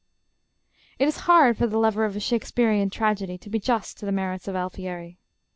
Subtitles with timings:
[0.97, 4.47] It is hard for the lover of Shakespearean tragedy to be just to the merits
[4.47, 5.19] of Alfieri.